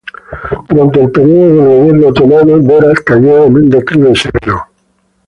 [0.67, 4.63] Durante el período del gobierno otomano, Berat cayó en un declive severo.